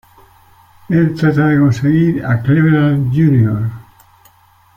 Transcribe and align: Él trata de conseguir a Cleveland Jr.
Él 0.89 1.13
trata 1.13 1.45
de 1.49 1.59
conseguir 1.59 2.25
a 2.25 2.41
Cleveland 2.41 3.13
Jr. 3.13 3.69